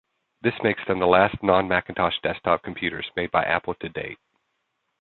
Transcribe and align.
This 0.41 0.55
makes 0.63 0.83
them 0.87 0.97
the 0.97 1.05
last 1.05 1.37
non-Macintosh 1.43 2.21
desktop 2.23 2.63
computers 2.63 3.11
made 3.15 3.29
by 3.29 3.43
Apple 3.43 3.75
to 3.75 3.89
date. 3.89 4.17